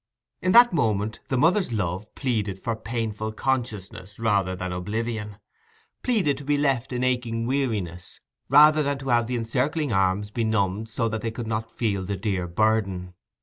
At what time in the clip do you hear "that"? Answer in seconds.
0.53-0.73, 11.07-11.21